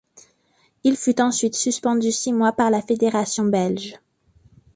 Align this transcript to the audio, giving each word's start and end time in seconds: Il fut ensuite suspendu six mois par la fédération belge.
Il 0.83 0.97
fut 0.97 1.21
ensuite 1.21 1.53
suspendu 1.55 2.11
six 2.11 2.33
mois 2.33 2.53
par 2.53 2.71
la 2.71 2.81
fédération 2.81 3.43
belge. 3.43 3.99